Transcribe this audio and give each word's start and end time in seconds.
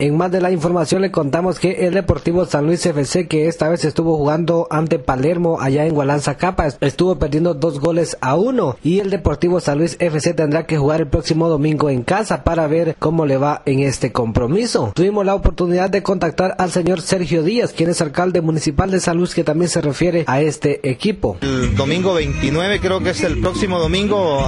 En 0.00 0.16
más 0.16 0.32
de 0.32 0.40
la 0.40 0.50
información 0.50 1.02
le 1.02 1.10
contamos 1.10 1.58
que 1.58 1.86
el 1.86 1.92
Deportivo 1.92 2.46
San 2.46 2.64
Luis 2.64 2.86
FC, 2.86 3.28
que 3.28 3.48
esta 3.48 3.68
vez 3.68 3.84
estuvo 3.84 4.16
jugando 4.16 4.66
ante 4.70 4.98
Palermo 4.98 5.60
allá 5.60 5.84
en 5.84 5.92
Gualanza 5.92 6.38
Capa, 6.38 6.68
estuvo 6.80 7.18
perdiendo 7.18 7.52
dos 7.52 7.80
goles 7.80 8.16
a 8.22 8.34
uno. 8.34 8.78
Y 8.82 9.00
el 9.00 9.10
Deportivo 9.10 9.60
San 9.60 9.76
Luis 9.76 9.98
FC 10.00 10.32
tendrá 10.32 10.64
que 10.64 10.78
jugar 10.78 11.02
el 11.02 11.08
próximo 11.08 11.50
domingo 11.50 11.90
en 11.90 12.02
casa 12.02 12.44
para 12.44 12.66
ver 12.66 12.96
cómo 12.98 13.26
le 13.26 13.36
va 13.36 13.60
en 13.66 13.80
este 13.80 14.10
compromiso. 14.10 14.92
Tuvimos 14.94 15.26
la 15.26 15.34
oportunidad 15.34 15.90
de 15.90 16.02
contactar 16.02 16.54
al 16.56 16.70
señor 16.70 17.02
Sergio 17.02 17.42
Díaz, 17.42 17.74
quien 17.74 17.90
es 17.90 18.00
alcalde 18.00 18.40
municipal 18.40 18.90
de 18.90 19.00
San 19.00 19.18
Luis, 19.18 19.34
que 19.34 19.44
también 19.44 19.68
se 19.68 19.82
refiere 19.82 20.24
a 20.26 20.40
este 20.40 20.80
equipo. 20.90 21.36
El 21.42 21.76
domingo 21.76 22.14
29 22.14 22.80
creo 22.80 23.00
que 23.00 23.10
es 23.10 23.22
el 23.22 23.38
próximo 23.42 23.78
domingo, 23.78 24.42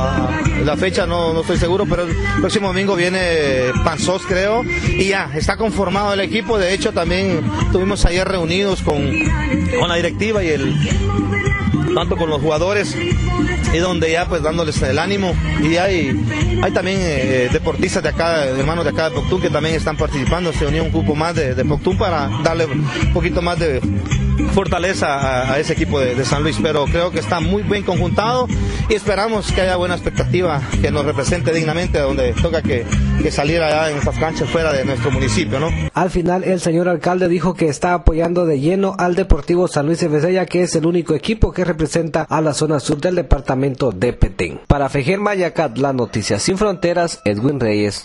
la 0.65 0.79
fecha 0.79 1.07
no, 1.07 1.35
no 1.35 1.43
estoy 1.43 1.59
seguro, 1.59 1.85
pero 1.87 2.05
el 2.05 2.17
próximo 2.41 2.69
domingo 2.69 2.97
viene 2.97 3.65
Panzos 3.85 4.23
creo, 4.27 4.63
y 4.89 5.09
ya 5.09 5.29
está 5.43 5.57
conformado 5.57 6.15
el 6.15 6.21
equipo. 6.21 6.57
De 6.57 6.73
hecho, 6.73 6.93
también 6.93 7.43
estuvimos 7.67 8.05
ayer 8.05 8.27
reunidos 8.27 8.81
con, 8.81 9.11
con 9.79 9.89
la 9.89 9.97
directiva 9.97 10.43
y 10.43 10.49
el 10.49 10.75
tanto 11.95 12.17
con 12.17 12.31
los 12.31 12.41
jugadores 12.41 12.97
y 13.75 13.79
donde 13.79 14.13
ya 14.13 14.27
pues 14.27 14.41
dándoles 14.43 14.81
el 14.83 14.99
ánimo 14.99 15.35
y 15.63 15.77
hay 15.77 16.19
hay 16.63 16.73
también 16.73 16.99
eh, 17.03 17.51
deportistas 17.53 18.03
de 18.03 18.09
acá 18.09 18.47
hermanos 18.47 18.85
de 18.85 18.91
acá 18.91 19.11
de 19.11 19.17
Poctún 19.17 19.43
que 19.43 19.51
también 19.51 19.75
están 19.75 19.99
participando 19.99 20.55
se 20.55 20.67
unió 20.67 20.85
un 20.85 20.91
grupo 20.91 21.15
más 21.15 21.35
de, 21.35 21.55
de 21.55 21.65
Poctún 21.67 21.99
para 21.99 22.31
darle 22.43 22.65
un 22.65 23.13
poquito 23.13 23.43
más 23.43 23.59
de 23.59 23.83
fortaleza 24.53 25.53
a, 25.53 25.59
ese 25.59 25.73
equipo 25.73 25.99
de, 26.01 26.25
San 26.25 26.43
Luis, 26.43 26.59
pero 26.63 26.85
creo 26.85 27.11
que 27.11 27.19
está 27.19 27.41
muy 27.41 27.63
bien 27.63 27.83
conjuntado 27.83 28.47
y 28.89 28.95
esperamos 28.95 29.51
que 29.53 29.61
haya 29.61 29.77
buena 29.77 29.95
expectativa, 29.95 30.61
que 30.81 30.91
nos 30.91 31.05
represente 31.05 31.53
dignamente 31.53 31.99
donde 31.99 32.33
toca 32.35 32.63
que, 32.63 32.85
que 33.23 33.31
salir 33.31 33.63
allá 33.63 33.91
en 33.91 33.99
estas 33.99 34.19
canchas 34.19 34.49
fuera 34.49 34.73
de 34.73 34.85
nuestro 34.85 35.11
municipio, 35.11 35.59
¿no? 35.59 35.71
Al 35.95 36.11
final 36.11 36.45
el 36.45 36.61
señor 36.61 36.89
alcalde 36.89 37.29
dijo 37.29 37.55
que 37.55 37.69
está 37.69 37.95
apoyando 37.95 38.47
de 38.47 38.61
lleno 38.61 38.95
al 38.99 39.15
Deportivo 39.15 39.69
San 39.69 39.87
Luis 39.87 40.01
ya 40.01 40.47
que 40.47 40.63
es 40.63 40.75
el 40.75 40.87
único 40.87 41.15
equipo 41.15 41.53
que 41.53 41.65
representa 41.65 42.23
a 42.23 42.41
la 42.41 42.55
zona 42.55 42.81
sur 42.81 43.01
del 43.01 43.15
departamento 43.15 43.93
de 43.93 44.13
Petén. 44.13 44.61
Para 44.67 44.89
Fejer 44.89 45.21
Mayacat, 45.21 45.79
la 45.79 45.93
noticia 45.93 46.39
sin 46.39 46.59
fronteras, 46.59 47.21
Edwin 47.25 47.61
Reyes. 47.61 48.05